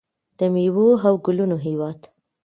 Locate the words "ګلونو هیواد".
1.25-1.99